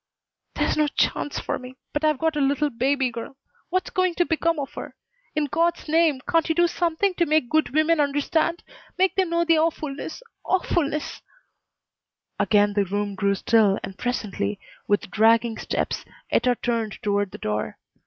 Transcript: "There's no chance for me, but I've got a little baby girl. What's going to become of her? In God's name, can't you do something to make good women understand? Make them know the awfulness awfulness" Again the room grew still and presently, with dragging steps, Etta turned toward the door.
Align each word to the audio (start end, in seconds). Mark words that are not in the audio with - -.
"There's 0.55 0.75
no 0.77 0.87
chance 0.87 1.37
for 1.37 1.59
me, 1.59 1.77
but 1.93 2.03
I've 2.03 2.17
got 2.17 2.35
a 2.35 2.41
little 2.41 2.71
baby 2.71 3.11
girl. 3.11 3.37
What's 3.69 3.91
going 3.91 4.15
to 4.15 4.25
become 4.25 4.57
of 4.59 4.73
her? 4.73 4.95
In 5.35 5.45
God's 5.45 5.87
name, 5.87 6.21
can't 6.27 6.49
you 6.49 6.55
do 6.55 6.65
something 6.65 7.13
to 7.13 7.27
make 7.27 7.51
good 7.51 7.69
women 7.69 7.99
understand? 7.99 8.63
Make 8.97 9.13
them 9.13 9.29
know 9.29 9.45
the 9.45 9.59
awfulness 9.59 10.23
awfulness" 10.43 11.21
Again 12.39 12.73
the 12.73 12.85
room 12.85 13.13
grew 13.13 13.35
still 13.35 13.77
and 13.83 13.95
presently, 13.95 14.59
with 14.87 15.11
dragging 15.11 15.59
steps, 15.59 16.03
Etta 16.31 16.55
turned 16.55 16.97
toward 17.03 17.29
the 17.29 17.37
door. 17.37 17.77